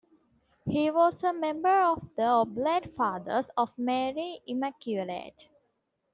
[0.65, 5.47] He was a member of the Oblate Fathers of Mary Immaculate.